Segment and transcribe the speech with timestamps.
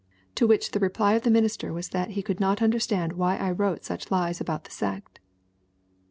[0.33, 3.37] To which the reply of the minister was that he could not under stand why
[3.37, 5.19] I wrote such lies about the sect!"